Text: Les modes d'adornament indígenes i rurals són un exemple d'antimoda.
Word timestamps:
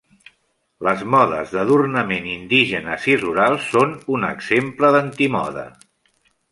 Les 0.87 1.03
modes 1.15 1.53
d'adornament 1.57 2.31
indígenes 2.31 3.07
i 3.15 3.19
rurals 3.25 3.71
són 3.77 3.95
un 4.19 4.27
exemple 4.33 4.95
d'antimoda. 4.99 5.71